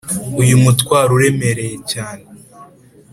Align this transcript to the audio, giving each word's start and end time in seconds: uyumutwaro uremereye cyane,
uyumutwaro 0.41 1.11
uremereye 1.17 1.75
cyane, 1.91 2.25